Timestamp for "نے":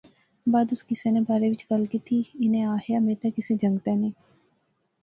1.15-1.19, 4.01-4.09